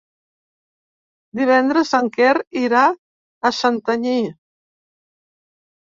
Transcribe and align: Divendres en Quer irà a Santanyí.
Divendres 1.41 1.91
en 1.99 2.09
Quer 2.17 2.33
irà 2.63 2.83
a 3.51 3.55
Santanyí. 3.61 4.17